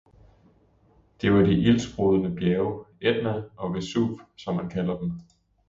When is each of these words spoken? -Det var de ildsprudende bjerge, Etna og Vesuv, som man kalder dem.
-Det 1.21 1.33
var 1.33 1.41
de 1.41 1.53
ildsprudende 1.61 2.29
bjerge, 2.35 2.85
Etna 3.01 3.43
og 3.57 3.73
Vesuv, 3.73 4.19
som 4.35 4.55
man 4.55 4.69
kalder 4.69 4.97
dem. 4.99 5.11